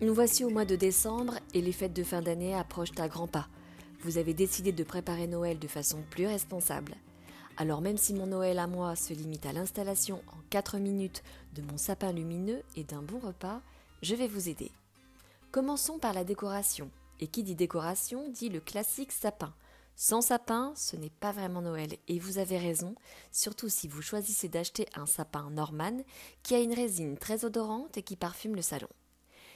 Nous 0.00 0.14
voici 0.14 0.44
au 0.44 0.50
mois 0.50 0.64
de 0.64 0.76
décembre 0.76 1.34
et 1.54 1.60
les 1.60 1.72
fêtes 1.72 1.92
de 1.92 2.04
fin 2.04 2.22
d'année 2.22 2.54
approchent 2.54 2.96
à 2.98 3.08
grands 3.08 3.26
pas. 3.26 3.48
Vous 4.02 4.16
avez 4.16 4.32
décidé 4.32 4.70
de 4.70 4.84
préparer 4.84 5.26
Noël 5.26 5.58
de 5.58 5.66
façon 5.66 6.04
plus 6.08 6.28
responsable. 6.28 6.94
Alors 7.56 7.80
même 7.80 7.96
si 7.96 8.14
mon 8.14 8.28
Noël 8.28 8.60
à 8.60 8.68
moi 8.68 8.94
se 8.94 9.12
limite 9.12 9.44
à 9.44 9.52
l'installation 9.52 10.22
en 10.28 10.36
4 10.50 10.78
minutes 10.78 11.24
de 11.56 11.62
mon 11.62 11.76
sapin 11.76 12.12
lumineux 12.12 12.62
et 12.76 12.84
d'un 12.84 13.02
bon 13.02 13.18
repas, 13.18 13.60
je 14.00 14.14
vais 14.14 14.28
vous 14.28 14.48
aider. 14.48 14.70
Commençons 15.50 15.98
par 15.98 16.12
la 16.12 16.22
décoration. 16.22 16.92
Et 17.18 17.26
qui 17.26 17.42
dit 17.42 17.56
décoration 17.56 18.28
dit 18.28 18.50
le 18.50 18.60
classique 18.60 19.10
sapin. 19.10 19.52
Sans 19.96 20.20
sapin, 20.20 20.72
ce 20.76 20.94
n'est 20.94 21.10
pas 21.10 21.32
vraiment 21.32 21.60
Noël, 21.60 21.96
et 22.06 22.20
vous 22.20 22.38
avez 22.38 22.58
raison, 22.58 22.94
surtout 23.32 23.68
si 23.68 23.88
vous 23.88 24.00
choisissez 24.00 24.48
d'acheter 24.48 24.86
un 24.94 25.06
sapin 25.06 25.50
Norman 25.50 26.04
qui 26.44 26.54
a 26.54 26.60
une 26.60 26.72
résine 26.72 27.18
très 27.18 27.44
odorante 27.44 27.98
et 27.98 28.02
qui 28.02 28.14
parfume 28.14 28.54
le 28.54 28.62
salon. 28.62 28.86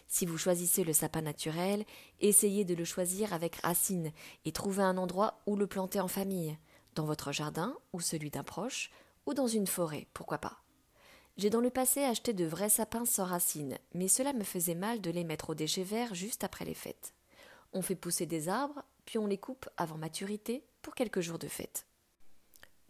Si 0.09 0.27
vous 0.27 0.39
choisissez 0.39 0.85
le 0.85 0.93
sapin 0.93 1.23
naturel, 1.23 1.85
essayez 2.21 2.65
de 2.65 2.75
le 2.75 2.85
choisir 2.85 3.33
avec 3.33 3.57
racines 3.57 4.13
et 4.45 4.53
trouvez 4.53 4.83
un 4.83 4.99
endroit 4.99 5.41
où 5.47 5.57
le 5.57 5.67
planter 5.67 6.01
en 6.01 6.09
famille, 6.09 6.57
dans 6.95 7.05
votre 7.05 7.33
jardin 7.33 7.77
ou 7.93 8.01
celui 8.01 8.31
d'un 8.31 8.43
proche, 8.43 8.91
ou 9.27 9.35
dans 9.35 9.47
une 9.47 9.67
forêt, 9.67 10.07
pourquoi 10.13 10.39
pas. 10.39 10.63
J'ai 11.39 11.49
dans 11.49 11.61
le 11.61 11.71
passé 11.71 12.03
acheté 12.03 12.35
de 12.35 12.45
vrais 12.45 12.69
sapins 12.69 13.07
sans 13.07 13.25
racines, 13.25 13.79
mais 13.95 14.09
cela 14.09 14.33
me 14.33 14.45
faisait 14.45 14.75
mal 14.75 15.01
de 15.01 15.11
les 15.11 15.25
mettre 15.25 15.51
au 15.51 15.55
déchet 15.55 15.83
vert 15.83 16.15
juste 16.15 16.45
après 16.45 16.65
les 16.65 16.75
fêtes. 16.75 17.15
On 17.73 17.81
fait 17.81 17.95
pousser 17.95 18.27
des 18.27 18.49
arbres, 18.49 18.83
puis 19.07 19.19
on 19.19 19.27
les 19.27 19.39
coupe 19.39 19.69
avant 19.79 19.97
maturité 19.97 20.65
pour 20.83 20.95
quelques 20.95 21.21
jours 21.21 21.39
de 21.39 21.49
fête. 21.49 21.87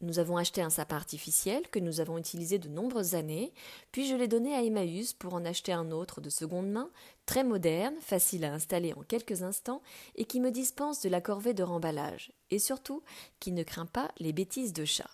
Nous 0.03 0.19
avons 0.19 0.37
acheté 0.37 0.61
un 0.61 0.69
sapin 0.69 0.97
artificiel 0.97 1.69
que 1.69 1.79
nous 1.79 2.01
avons 2.01 2.19
utilisé 2.19 2.59
de 2.59 2.69
nombreuses 2.69 3.15
années, 3.15 3.53
puis 3.93 4.05
je 4.09 4.17
l'ai 4.17 4.27
donné 4.27 4.53
à 4.53 4.63
Emmaüs 4.65 5.13
pour 5.13 5.33
en 5.33 5.45
acheter 5.45 5.73
un 5.73 5.93
autre 5.93 6.21
de 6.21 6.29
seconde 6.29 6.69
main, 6.69 6.91
très 7.25 7.45
moderne, 7.45 7.95
facile 8.01 8.45
à 8.45 8.53
installer 8.53 8.93
en 8.95 9.03
quelques 9.03 9.45
instants 9.45 9.81
et 10.17 10.25
qui 10.25 10.41
me 10.41 10.51
dispense 10.51 11.01
de 11.03 11.09
la 11.09 11.21
corvée 11.21 11.55
de 11.55 11.63
remballage, 11.63 12.33
et 12.51 12.59
surtout 12.59 13.05
qui 13.39 13.53
ne 13.53 13.63
craint 13.63 13.87
pas 13.87 14.11
les 14.19 14.33
bêtises 14.33 14.73
de 14.73 14.85
chat. 14.85 15.11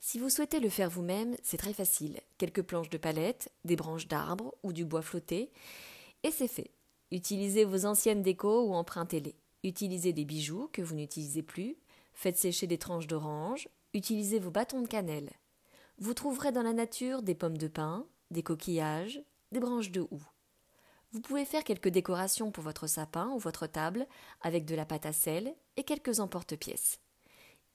Si 0.00 0.18
vous 0.18 0.30
souhaitez 0.30 0.60
le 0.60 0.70
faire 0.70 0.88
vous-même, 0.88 1.36
c'est 1.42 1.58
très 1.58 1.74
facile. 1.74 2.20
Quelques 2.38 2.62
planches 2.62 2.90
de 2.90 2.98
palette, 2.98 3.52
des 3.66 3.76
branches 3.76 4.08
d'arbres 4.08 4.54
ou 4.62 4.72
du 4.72 4.86
bois 4.86 5.02
flotté, 5.02 5.52
et 6.22 6.30
c'est 6.30 6.48
fait. 6.48 6.70
Utilisez 7.10 7.64
vos 7.64 7.84
anciennes 7.84 8.22
décos 8.22 8.66
ou 8.66 8.72
empruntez-les. 8.72 9.34
Utilisez 9.62 10.14
des 10.14 10.24
bijoux 10.24 10.70
que 10.72 10.80
vous 10.80 10.94
n'utilisez 10.94 11.42
plus, 11.42 11.76
faites 12.14 12.38
sécher 12.38 12.66
des 12.66 12.78
tranches 12.78 13.06
d'orange, 13.06 13.68
utilisez 13.96 14.38
vos 14.38 14.50
bâtons 14.50 14.82
de 14.82 14.86
cannelle. 14.86 15.30
Vous 15.98 16.14
trouverez 16.14 16.52
dans 16.52 16.62
la 16.62 16.74
nature 16.74 17.22
des 17.22 17.34
pommes 17.34 17.58
de 17.58 17.68
pin, 17.68 18.06
des 18.30 18.42
coquillages, 18.42 19.22
des 19.52 19.60
branches 19.60 19.90
de 19.90 20.02
houx. 20.02 20.22
Vous 21.12 21.20
pouvez 21.20 21.44
faire 21.44 21.64
quelques 21.64 21.88
décorations 21.88 22.50
pour 22.50 22.62
votre 22.62 22.86
sapin 22.86 23.30
ou 23.30 23.38
votre 23.38 23.66
table 23.66 24.06
avec 24.42 24.66
de 24.66 24.74
la 24.74 24.84
pâte 24.84 25.06
à 25.06 25.12
sel 25.12 25.54
et 25.76 25.84
quelques 25.84 26.20
emporte-pièces. 26.20 27.00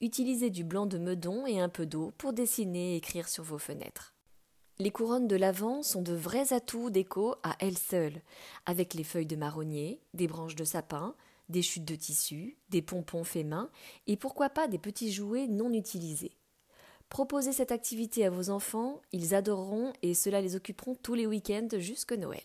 Utilisez 0.00 0.50
du 0.50 0.64
blanc 0.64 0.86
de 0.86 0.98
meudon 0.98 1.46
et 1.46 1.60
un 1.60 1.68
peu 1.68 1.86
d'eau 1.86 2.12
pour 2.18 2.32
dessiner 2.32 2.94
et 2.94 2.96
écrire 2.96 3.28
sur 3.28 3.42
vos 3.42 3.58
fenêtres. 3.58 4.14
Les 4.78 4.90
couronnes 4.90 5.28
de 5.28 5.36
l'avant 5.36 5.82
sont 5.82 6.02
de 6.02 6.14
vrais 6.14 6.52
atouts 6.52 6.90
déco 6.90 7.36
à 7.42 7.56
elles 7.60 7.78
seules, 7.78 8.20
avec 8.66 8.94
les 8.94 9.04
feuilles 9.04 9.26
de 9.26 9.36
marronnier, 9.36 10.00
des 10.14 10.26
branches 10.26 10.56
de 10.56 10.64
sapin, 10.64 11.14
des 11.52 11.62
chutes 11.62 11.84
de 11.84 11.94
tissu, 11.94 12.58
des 12.70 12.82
pompons 12.82 13.22
faits 13.22 13.46
main 13.46 13.70
et 14.08 14.16
pourquoi 14.16 14.50
pas 14.50 14.66
des 14.66 14.78
petits 14.78 15.12
jouets 15.12 15.46
non 15.46 15.72
utilisés. 15.72 16.32
Proposez 17.08 17.52
cette 17.52 17.72
activité 17.72 18.24
à 18.24 18.30
vos 18.30 18.50
enfants, 18.50 19.00
ils 19.12 19.34
adoreront 19.34 19.92
et 20.02 20.14
cela 20.14 20.40
les 20.40 20.56
occuperont 20.56 20.96
tous 20.96 21.14
les 21.14 21.26
week-ends 21.26 21.68
jusque 21.78 22.14
Noël. 22.14 22.42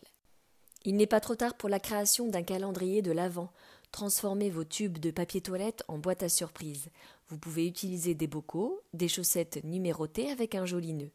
Il 0.84 0.96
n'est 0.96 1.08
pas 1.08 1.20
trop 1.20 1.36
tard 1.36 1.56
pour 1.56 1.70
la 1.70 1.80
création 1.80 2.28
d'un 2.28 2.44
calendrier 2.44 3.02
de 3.02 3.12
l'Avent. 3.12 3.52
Transformez 3.92 4.50
vos 4.50 4.66
tubes 4.66 5.00
de 5.00 5.12
papier 5.12 5.42
toilette 5.42 5.84
en 5.88 5.98
boîte 5.98 6.24
à 6.24 6.30
surprise. 6.30 6.90
Vous 7.30 7.38
pouvez 7.38 7.66
utiliser 7.66 8.14
des 8.14 8.28
bocaux, 8.28 8.82
des 8.94 9.08
chaussettes 9.08 9.64
numérotées 9.64 10.30
avec 10.30 10.54
un 10.54 10.66
joli 10.66 10.94
nœud. 10.94 11.12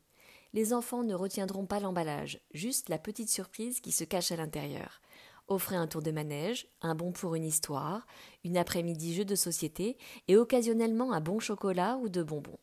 Les 0.55 0.75
enfants 0.75 1.03
ne 1.03 1.15
retiendront 1.15 1.65
pas 1.65 1.81
l'emballage, 1.81 2.41
juste 2.53 2.89
la 2.91 2.99
petite 2.99 3.31
surprise 3.31 3.81
qui 3.81 3.93
se 3.93 4.05
cache 4.05 4.33
à 4.33 4.37
l'intérieur. 4.37 5.01
Offrez 5.49 5.77
un 5.77 5.87
tour 5.87 6.03
de 6.03 6.11
manège, 6.11 6.67
un 6.81 6.95
bon 6.95 7.13
pour 7.13 7.35
une 7.35 7.45
histoire, 7.45 8.07
une 8.45 8.57
après-midi 8.57 9.15
jeu 9.15 9.25
de 9.25 9.35
société 9.35 9.97
et 10.29 10.37
occasionnellement 10.37 11.13
un 11.13 11.21
bon 11.21 11.41
chocolat 11.41 11.99
ou 11.99 12.09
de 12.09 12.23
bonbons. 12.23 12.59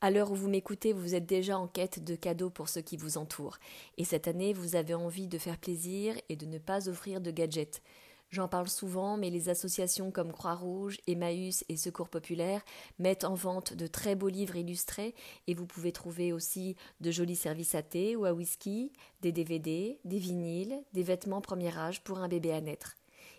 À 0.00 0.12
l'heure 0.12 0.30
où 0.30 0.36
vous 0.36 0.48
m'écoutez, 0.48 0.92
vous 0.92 1.16
êtes 1.16 1.26
déjà 1.26 1.58
en 1.58 1.66
quête 1.66 2.04
de 2.04 2.14
cadeaux 2.14 2.50
pour 2.50 2.68
ceux 2.68 2.82
qui 2.82 2.96
vous 2.96 3.18
entourent. 3.18 3.58
Et 3.96 4.04
cette 4.04 4.28
année, 4.28 4.52
vous 4.52 4.76
avez 4.76 4.94
envie 4.94 5.26
de 5.26 5.38
faire 5.38 5.58
plaisir 5.58 6.14
et 6.28 6.36
de 6.36 6.46
ne 6.46 6.58
pas 6.58 6.88
offrir 6.88 7.20
de 7.20 7.32
gadgets. 7.32 7.82
J'en 8.30 8.46
parle 8.46 8.68
souvent, 8.68 9.16
mais 9.16 9.30
les 9.30 9.48
associations 9.48 10.10
comme 10.10 10.32
Croix-Rouge, 10.32 10.98
Emmaüs 11.06 11.64
et 11.70 11.78
Secours 11.78 12.10
Populaire 12.10 12.62
mettent 12.98 13.24
en 13.24 13.34
vente 13.34 13.72
de 13.72 13.86
très 13.86 14.16
beaux 14.16 14.28
livres 14.28 14.56
illustrés 14.56 15.14
et 15.46 15.54
vous 15.54 15.64
pouvez 15.64 15.92
trouver 15.92 16.34
aussi 16.34 16.76
de 17.00 17.10
jolis 17.10 17.36
services 17.36 17.74
à 17.74 17.82
thé 17.82 18.16
ou 18.16 18.26
à 18.26 18.34
whisky, 18.34 18.92
des 19.22 19.32
DVD, 19.32 19.98
des 20.04 20.18
vinyles, 20.18 20.82
des 20.92 21.02
vêtements 21.02 21.40
premier 21.40 21.74
âge 21.78 22.04
pour 22.04 22.18
un 22.18 22.28
bébé 22.28 22.52
à 22.52 22.60
naître. 22.60 22.96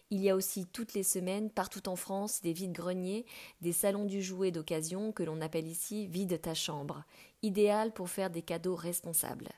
Il 0.09 0.21
y 0.21 0.29
a 0.31 0.35
aussi 0.35 0.65
toutes 0.65 0.95
les 0.95 1.03
semaines, 1.03 1.51
partout 1.51 1.87
en 1.87 1.95
France, 1.95 2.41
des 2.41 2.53
vides-greniers, 2.53 3.27
des 3.61 3.73
salons 3.73 4.05
du 4.05 4.23
jouet 4.23 4.49
d'occasion 4.49 5.11
que 5.11 5.21
l'on 5.21 5.39
appelle 5.39 5.67
ici 5.67 6.07
vide 6.07 6.41
ta 6.41 6.55
chambre, 6.55 7.03
idéal 7.43 7.93
pour 7.93 8.09
faire 8.09 8.31
des 8.31 8.41
cadeaux 8.41 8.75
responsables. 8.75 9.49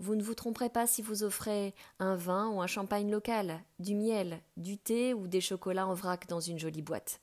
Vous 0.00 0.14
ne 0.14 0.22
vous 0.22 0.34
tromperez 0.34 0.68
pas 0.68 0.86
si 0.86 1.02
vous 1.02 1.24
offrez 1.24 1.74
un 1.98 2.14
vin 2.14 2.48
ou 2.50 2.62
un 2.62 2.68
champagne 2.68 3.10
local, 3.10 3.60
du 3.80 3.96
miel, 3.96 4.40
du 4.56 4.78
thé 4.78 5.12
ou 5.12 5.26
des 5.26 5.40
chocolats 5.40 5.88
en 5.88 5.94
vrac 5.94 6.28
dans 6.28 6.38
une 6.38 6.58
jolie 6.58 6.82
boîte. 6.82 7.20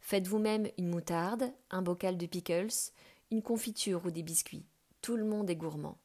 Faites 0.00 0.28
vous-même 0.28 0.68
une 0.78 0.88
moutarde, 0.88 1.52
un 1.70 1.82
bocal 1.82 2.16
de 2.16 2.26
pickles, 2.26 2.92
une 3.32 3.42
confiture 3.42 4.06
ou 4.06 4.12
des 4.12 4.22
biscuits. 4.22 4.64
Tout 5.00 5.16
le 5.16 5.24
monde 5.24 5.50
est 5.50 5.56
gourmand. 5.56 5.98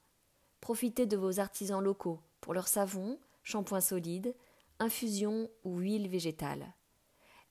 Profitez 0.59 1.05
de 1.05 1.17
vos 1.17 1.39
artisans 1.39 1.83
locaux 1.83 2.19
pour 2.41 2.55
leur 2.55 2.67
savon, 2.67 3.19
shampoing 3.43 3.81
solide, 3.81 4.33
infusion 4.79 5.49
ou 5.63 5.77
huile 5.77 6.07
végétale. 6.07 6.73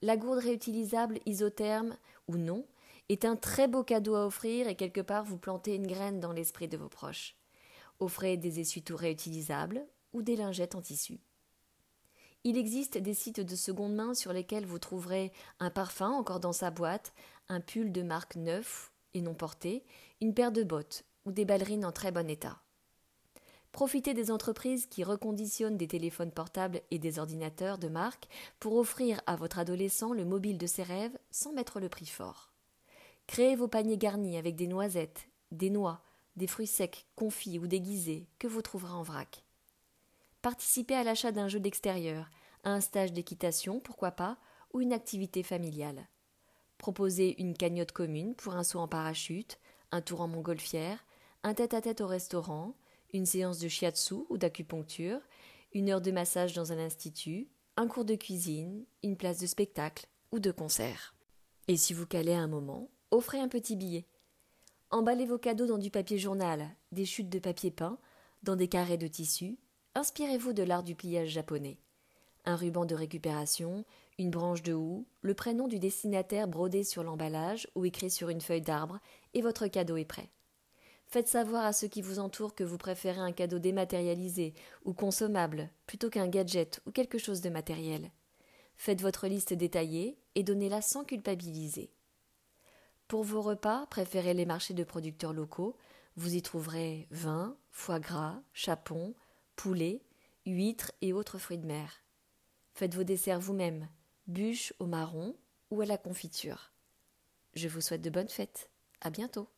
La 0.03 0.17
gourde 0.17 0.41
réutilisable 0.41 1.21
isotherme 1.25 1.97
ou 2.27 2.37
non 2.37 2.67
est 3.09 3.25
un 3.25 3.37
très 3.37 3.69
beau 3.69 3.85
cadeau 3.85 4.17
à 4.17 4.27
offrir 4.27 4.67
et 4.67 4.75
quelque 4.75 5.01
part 5.01 5.25
vous 5.25 5.39
plantez 5.39 5.77
une 5.77 5.87
graine 5.87 6.19
dans 6.19 6.33
l'esprit 6.33 6.67
de 6.67 6.77
vos 6.77 6.89
proches. 6.89 7.37
Offrez 8.01 8.37
des 8.37 8.61
essuie-tout 8.61 8.97
réutilisables 8.97 9.87
ou 10.13 10.23
des 10.23 10.37
lingettes 10.37 10.75
en 10.75 10.83
tissu. 10.83 11.21
Il 12.45 12.57
existe 12.57 12.99
des 12.99 13.15
sites 13.15 13.41
de 13.41 13.57
seconde 13.57 13.95
main 13.95 14.15
sur 14.15 14.33
lesquels 14.33 14.67
vous 14.67 14.79
trouverez 14.79 15.33
un 15.59 15.71
parfum 15.71 16.11
encore 16.11 16.39
dans 16.39 16.53
sa 16.53 16.71
boîte, 16.71 17.13
un 17.49 17.61
pull 17.61 17.91
de 17.91 18.03
marque 18.03 18.37
neuf 18.37 18.93
et 19.15 19.21
non 19.21 19.35
porté, 19.35 19.85
une 20.21 20.35
paire 20.35 20.53
de 20.53 20.63
bottes 20.63 21.05
ou 21.25 21.33
des 21.33 21.45
ballerines 21.45 21.85
en 21.85 21.93
très 21.93 22.13
bon 22.13 22.31
état. 22.31 22.61
Profitez 23.73 24.15
des 24.15 24.31
entreprises 24.31 24.87
qui 24.87 25.05
reconditionnent 25.05 25.77
des 25.77 25.89
téléphones 25.89 26.31
portables 26.31 26.81
et 26.91 26.99
des 26.99 27.19
ordinateurs 27.19 27.77
de 27.77 27.89
marque 27.89 28.29
pour 28.59 28.77
offrir 28.77 29.21
à 29.27 29.37
votre 29.37 29.59
adolescent 29.59 30.13
le 30.13 30.25
mobile 30.25 30.57
de 30.57 30.67
ses 30.67 30.83
rêves 30.83 31.19
sans 31.31 31.53
mettre 31.53 31.81
le 31.81 31.89
prix 31.89 32.07
fort. 32.07 32.53
Créez 33.27 33.57
vos 33.57 33.69
paniers 33.69 33.99
garnis 33.99 34.39
avec 34.39 34.55
des 34.55 34.67
noisettes, 34.69 35.29
des 35.51 35.69
noix, 35.69 36.01
des 36.37 36.47
fruits 36.47 36.67
secs, 36.67 37.07
confits 37.17 37.59
ou 37.59 37.67
déguisés 37.67 38.29
que 38.39 38.47
vous 38.47 38.63
trouverez 38.63 38.93
en 38.93 39.03
vrac. 39.03 39.45
Participez 40.43 40.95
à 40.95 41.05
l'achat 41.05 41.33
d'un 41.33 41.49
jeu 41.49 41.61
d'extérieur, 41.61 42.31
à 42.65 42.71
un 42.71 42.81
stage 42.81 43.13
d'équitation, 43.13 43.81
pourquoi 43.81 44.13
pas, 44.13 44.39
ou 44.73 44.81
une 44.81 44.93
activité 44.93 45.43
familiale. 45.43 46.09
Proposez 46.79 47.41
une 47.41 47.55
cagnotte 47.55 47.93
commune 47.93 48.35
pour 48.35 48.55
un 48.55 48.63
saut 48.63 48.81
en 48.81 48.89
parachute, 48.89 49.59
un 49.93 50.03
tour 50.03 50.21
en 50.21 50.29
montgolfière, 50.29 51.05
un 51.43 51.55
tête-à-tête 51.55 52.01
au 52.01 52.07
restaurant, 52.07 52.77
une 53.13 53.27
séance 53.27 53.59
de 53.59 53.69
shiatsu 53.69 54.15
ou 54.29 54.37
d'acupuncture, 54.37 55.21
une 55.73 55.91
heure 55.91 56.01
de 56.01 56.11
massage 56.11 56.53
dans 56.53 56.73
un 56.73 56.79
institut, 56.79 57.49
un 57.77 57.87
cours 57.87 58.05
de 58.05 58.15
cuisine, 58.15 58.85
une 59.03 59.17
place 59.17 59.39
de 59.39 59.47
spectacle 59.47 60.07
ou 60.33 60.39
de 60.39 60.51
concert. 60.51 61.15
Et 61.69 61.77
si 61.77 61.95
vous 61.95 62.07
calez 62.07 62.35
un 62.35 62.49
moment, 62.49 62.91
offrez 63.11 63.39
un 63.39 63.49
petit 63.49 63.77
billet. 63.77 64.07
Emballez 64.93 65.27
vos 65.27 65.39
cadeaux 65.39 65.67
dans 65.67 65.79
du 65.79 65.91
papier 65.91 66.17
journal, 66.17 66.69
des 66.93 67.05
chutes 67.05 67.29
de 67.29 67.41
papier 67.41 67.73
peint, 67.73 67.99
dans 68.45 68.55
des 68.55 68.69
carrés 68.69 68.97
de 68.97 69.09
tissu. 69.09 69.59
Inspirez-vous 69.97 70.53
de 70.53 70.63
l'art 70.63 70.85
du 70.85 70.95
pliage 70.95 71.31
japonais. 71.31 71.79
un 72.45 72.55
ruban 72.55 72.85
de 72.85 72.95
récupération, 72.95 73.85
une 74.19 74.31
branche 74.31 74.63
de 74.63 74.73
houx, 74.73 75.05
le 75.23 75.35
prénom 75.35 75.67
du 75.67 75.81
destinataire 75.81 76.47
brodé 76.47 76.85
sur 76.85 77.03
l'emballage 77.03 77.67
ou 77.75 77.85
écrit 77.85 78.11
sur 78.11 78.29
une 78.29 78.41
feuille 78.41 78.61
d'arbre, 78.61 79.01
et 79.35 79.43
votre 79.43 79.67
cadeau 79.67 79.97
est 79.97 80.05
prêt. 80.05 80.31
Faites 81.09 81.27
savoir 81.27 81.65
à 81.65 81.73
ceux 81.73 81.89
qui 81.89 82.03
vous 82.03 82.21
entourent 82.21 82.55
que 82.55 82.63
vous 82.63 82.79
préférez 82.79 83.19
un 83.19 83.33
cadeau 83.33 83.59
dématérialisé 83.59 84.55
ou 84.85 84.93
consommable 84.93 85.71
plutôt 85.87 86.11
qu'un 86.11 86.29
gadget 86.29 86.81
ou 86.87 86.93
quelque 86.93 87.19
chose 87.19 87.41
de 87.41 87.51
matériel. 87.51 88.13
Faites 88.77 89.03
votre 89.03 89.27
liste 89.27 89.53
détaillée 89.53 90.17
et 90.37 90.45
donnez-la 90.45 90.83
sans 90.83 91.05
culpabiliser. 91.05 91.91
Pour 93.09 93.23
vos 93.23 93.43
repas, 93.43 93.87
préférez 93.87 94.35
les 94.35 94.47
marchés 94.47 94.75
de 94.75 94.85
producteurs 94.85 95.33
locaux. 95.33 95.77
Vous 96.17 96.35
y 96.35 96.43
trouverez 96.43 97.07
vin, 97.11 97.57
foie 97.71 98.01
gras, 98.01 98.41
chapon, 98.53 99.15
poulet, 99.55 100.03
huîtres 100.45 100.93
et 101.03 101.13
autres 101.13 101.39
fruits 101.39 101.59
de 101.59 101.67
mer. 101.67 102.03
Faites 102.75 102.95
vos 102.95 103.05
desserts 103.05 103.41
vous-même, 103.41 103.89
bûches 104.27 104.73
au 104.81 104.87
marron 104.87 105.37
ou 105.71 105.81
à 105.81 105.87
la 105.87 105.99
confiture. 105.99 106.73
Je 107.55 107.69
vous 107.69 107.81
souhaite 107.81 108.03
de 108.03 108.11
bonnes 108.11 108.29
fêtes. 108.29 108.71
À 109.01 109.11
bientôt. 109.11 109.49